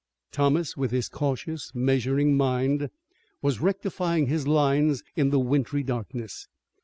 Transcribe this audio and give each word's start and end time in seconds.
Thomas 0.31 0.75
with 0.75 0.89
his 0.89 1.07
cautious, 1.07 1.75
measuring 1.75 2.35
mind 2.35 2.89
was 3.43 3.61
rectifying 3.61 4.25
his 4.25 4.47
lines 4.47 5.03
in 5.15 5.29
the 5.29 5.37
wintry 5.37 5.83
darkness. 5.83 6.47